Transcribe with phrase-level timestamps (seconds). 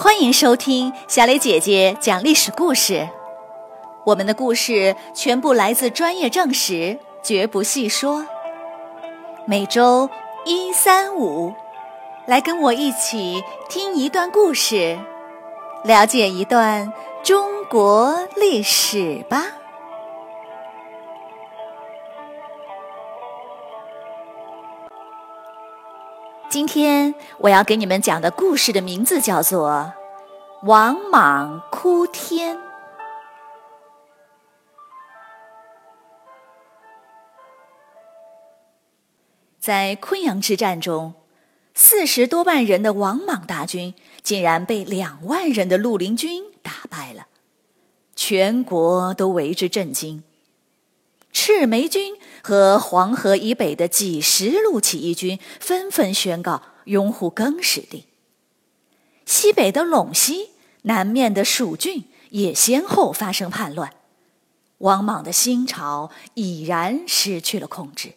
[0.00, 3.08] 欢迎收听小蕾姐姐讲历史故事。
[4.06, 8.24] 我们的故事全部来自专业证实，绝不细说。
[9.44, 10.08] 每周
[10.46, 11.52] 一、三、五，
[12.26, 14.96] 来跟我一起听一段故事，
[15.82, 16.92] 了解一段
[17.24, 19.46] 中国历史吧。
[26.50, 29.92] 今天我要给你们讲的故事的名字叫做
[30.66, 32.56] 《王莽哭天》。
[39.60, 41.12] 在昆阳之战中，
[41.74, 47.26] 四十多万人的王莽大军竟然被两万人的绿林军打败了，
[48.16, 50.22] 全国都为之震惊。
[51.48, 58.04] 赤眉军和黄河以北的几十路起义军纷纷宣告拥护更始帝。
[59.24, 60.50] 西北的陇西、
[60.82, 63.94] 南面的蜀郡也先后发生叛乱，
[64.76, 68.12] 王莽的新朝已然失去了控制。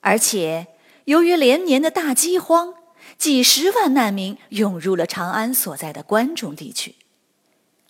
[0.00, 0.66] 而且，
[1.04, 2.74] 由于连年的大饥荒，
[3.16, 6.96] 几十万难民涌入了长安所在的关中地区。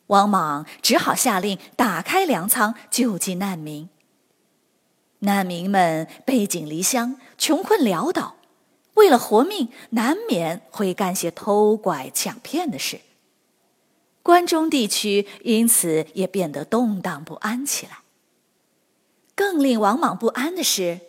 [0.09, 3.89] 王莽只好下令打开粮仓救济难民。
[5.21, 8.37] 难民们背井离乡，穷困潦倒，
[8.95, 13.01] 为了活命，难免会干些偷拐抢骗的事。
[14.23, 17.99] 关中地区因此也变得动荡不安起来。
[19.35, 21.01] 更令王莽不安的是。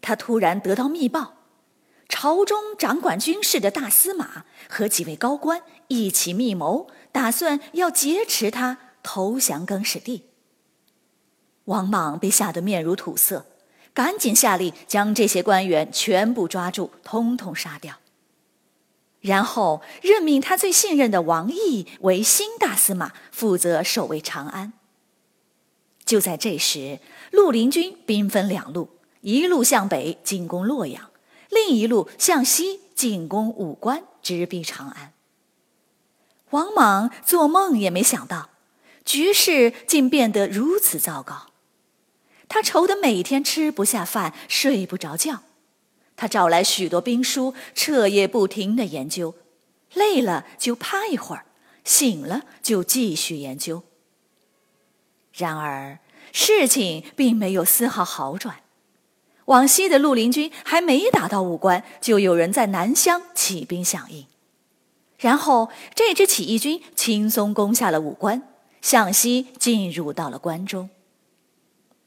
[0.00, 1.32] 他突然得到密报，
[2.10, 10.24] 朝中掌管军事的大司马和几位高官一起密谋，打算要劫持他投降更始帝。
[11.66, 13.46] 王莽被吓得面如土色，
[13.94, 17.94] 赶紧下令将这些官员全部抓住，通通杀掉。
[19.20, 24.72] 然后任命他最信任的王毅为新大司马，负责守卫长安。
[26.04, 26.98] 就在这时，
[27.30, 28.88] 绿林军兵分两路。
[29.20, 31.10] 一路向北进攻洛阳，
[31.48, 35.13] 另一路向西进攻武关，直逼长安。
[36.54, 38.50] 王莽做梦也没想到，
[39.04, 41.48] 局势竟变得如此糟糕。
[42.48, 45.42] 他愁得每天吃不下饭，睡不着觉。
[46.16, 49.34] 他找来许多兵书，彻夜不停的研究，
[49.94, 51.46] 累了就趴一会儿，
[51.82, 53.82] 醒了就继续研究。
[55.32, 55.98] 然而
[56.30, 58.60] 事情并没有丝毫好转。
[59.46, 64.26] 往西的绿林军还没打到武关，就有人在南乡起兵响应，
[65.24, 68.42] 然后这支起义军轻松攻下了武关，
[68.82, 70.90] 向西进入到了关中。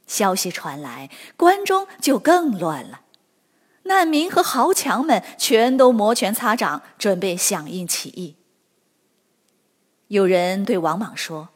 [0.05, 3.01] 消息传来，关中就更乱了，
[3.85, 8.35] 难民和豪强们全都摩拳擦掌，准备响应起义。
[10.09, 11.49] 有人对王莽说：“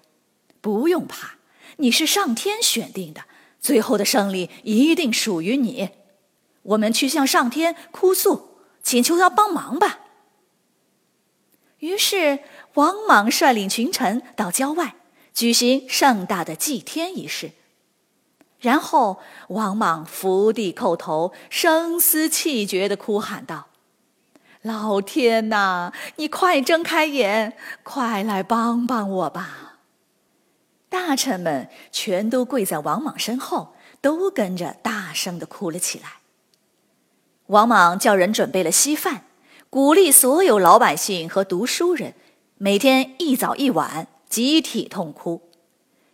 [0.62, 1.36] 不用怕，
[1.78, 3.26] 你是上天选定的。”
[3.62, 5.90] 最后的胜利一定属于你，
[6.64, 10.00] 我们去向上天哭诉，请求他帮忙吧。
[11.82, 12.40] 于是，
[12.76, 14.96] 王莽率领群臣到郊外
[15.34, 17.52] 举行盛大的祭天仪式，
[18.60, 19.20] 然后
[19.50, 23.68] 王莽伏地叩头，声嘶气绝的哭喊道
[24.62, 29.80] ：“老天呐，你快睁开眼，快来帮帮我吧！”
[30.88, 36.18] 大臣们全都跪在王莽身后，都跟着大声的哭了起来。
[37.48, 39.24] 王莽叫人准备了稀饭，
[39.72, 42.14] 鼓励所有老百姓和读书人
[42.58, 45.50] 每天一早一晚集体痛哭。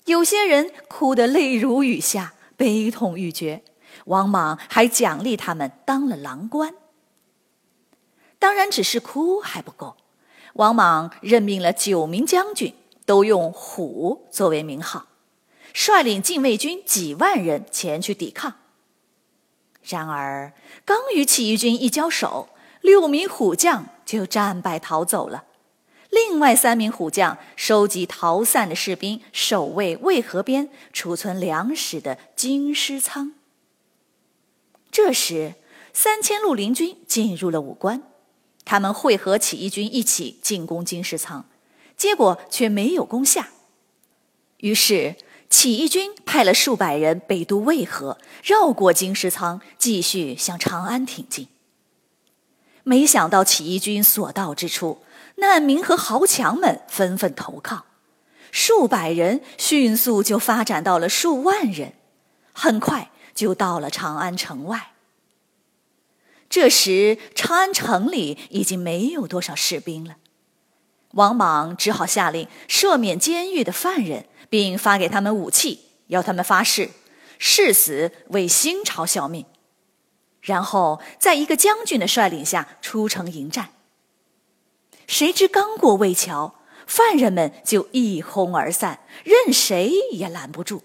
[0.06, 3.64] 有些人哭得泪如雨下，悲痛欲绝。
[4.06, 6.76] 王莽还奖励他们当了郎官。
[8.38, 9.98] 当然，只是哭还不够，
[10.54, 12.76] 王莽任命了九名将军。
[13.08, 15.08] 都用“虎”作为名号，
[15.74, 18.58] 率领禁卫军几万人前去抵抗。
[19.82, 20.54] 然而，
[20.86, 22.50] 刚与起义军一交手，
[22.88, 25.44] 六名虎将就战败逃走了。
[26.10, 33.34] 另外三名虎将收集逃散的士兵，守卫渭河边储存粮食的京师仓。
[34.90, 35.56] 这时，
[35.92, 38.04] 三千绿林军进入了武关，
[38.64, 41.44] 他们会合起义军一起进攻京师仓。
[41.98, 43.50] 结果却没有攻下，
[44.60, 45.18] 于是
[45.50, 51.50] 起义军派了数百人北渡渭河，绕过京师仓，继续向长安挺进。
[52.88, 55.04] 没想到起义军所到之处，
[55.36, 57.86] 难民和豪强们纷纷投靠，
[58.50, 61.96] 数百人迅速就发展到了数万人，
[62.54, 64.94] 很快就到了长安城外。
[66.50, 70.16] 这时，长安城里已经没有多少士兵了。
[71.12, 76.92] 王莽只好下令赦免监狱的犯人，并发给他们武器，要他们发誓
[77.38, 79.46] 誓死为新朝效命。
[80.48, 83.72] 然后在一个将军的率领下出城迎战。
[85.06, 86.56] 谁知刚过魏桥，
[86.86, 90.84] 犯人们就一哄而散，任谁也拦不住。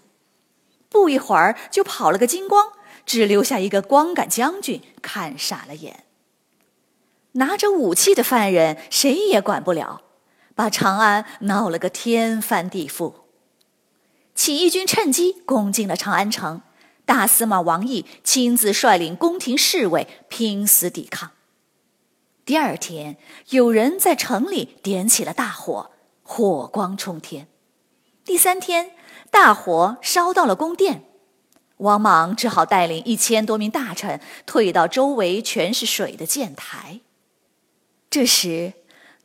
[0.89, 2.73] 不一会儿就跑了个精光，
[3.05, 6.03] 只留下一个光杆将军看傻了眼。
[7.33, 10.01] 拿着武器的犯人谁也管不了，
[10.53, 13.13] 把长安闹了个天翻地覆。
[14.35, 16.61] 起义军趁机攻进了长安城。
[17.05, 21.31] 大司马王毅亲自率领宫廷侍卫拼死抵抗。
[22.45, 23.17] 第二天，
[23.49, 25.91] 有人在城里点起了大火，
[26.23, 27.47] 火光冲天。
[28.25, 28.91] 第三天，
[29.29, 31.03] 大火烧到了宫殿，
[31.77, 37.01] 王莽只好带领一千多名大臣退到周围全是水的建台。
[38.09, 38.73] 这时，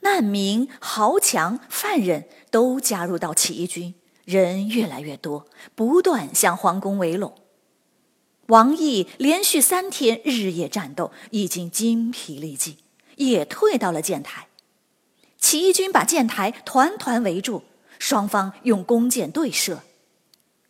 [0.01, 3.95] 难民、豪强、犯人都加入到起义军，
[4.25, 7.35] 人越来越多，不断向皇宫围拢。
[8.49, 12.79] 王毅连续三天日夜战斗，已经精疲力尽，
[13.17, 14.49] 也退到了建台。
[15.37, 17.65] 起义军把建台团团围住，
[17.99, 19.83] 双方用弓箭对射。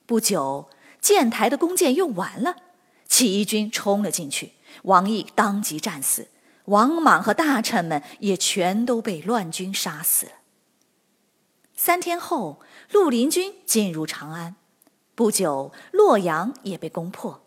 [0.06, 0.68] 不久，
[1.00, 2.56] 建台的弓箭用完了，
[3.06, 6.26] 起义军冲了进去，王毅当即战死，
[6.64, 10.32] 王莽和大臣们也全都被乱军杀死了。
[11.76, 12.60] 三天后，
[12.90, 14.56] 绿林军进入长安，
[15.14, 17.44] 不久，洛阳也被攻破。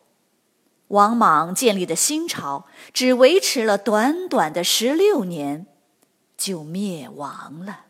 [0.91, 5.65] 王莽建立的新朝只维持了短短的十六年，
[6.35, 7.85] 就灭亡了。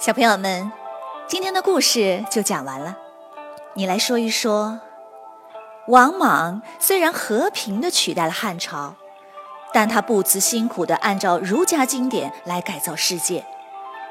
[0.00, 0.72] 小朋友们，
[1.28, 2.98] 今天的故事就讲完了。
[3.74, 4.80] 你来说一说，
[5.86, 8.96] 王莽虽然和平的取代了汉朝。
[9.72, 13.44] 但他不辞辛苦地按照儒家经典来改造世界，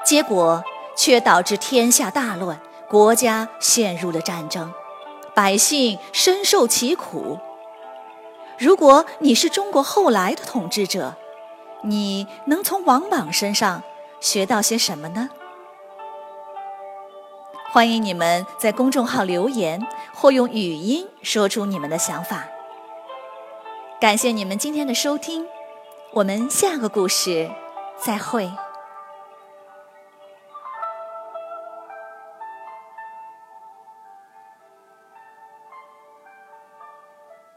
[0.06, 0.64] 结果
[0.96, 4.72] 却导致天下大乱，国家陷入了战争，
[5.34, 7.40] 百姓深受其苦。
[8.58, 11.16] 如果你是中国后来的统治者，
[11.84, 13.84] 你能从王莽身上
[14.20, 15.30] 学到些什么呢？
[17.70, 22.48] 欢迎你们在公众号留言或用语音说出你们的想法。
[24.00, 25.44] 感谢你们今天的收听，
[26.14, 27.50] 我们下个故事
[28.00, 28.48] 再会。